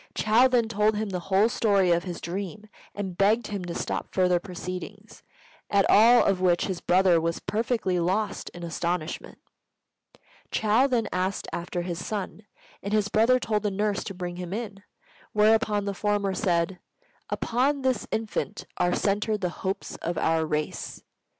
[0.15, 4.09] Chou then told him the whole story of his dream, and begged him to stop
[4.11, 5.21] further proceedings;
[5.69, 9.37] at all of which his brother was perfectly lost in astonishment.
[10.49, 12.47] Chou then asked after his son,
[12.81, 14.81] and his brother told the nurse to bring him in;
[15.33, 16.79] whereupon the former said,
[17.29, 21.03] "Upon this infant are centered the hopes of our race.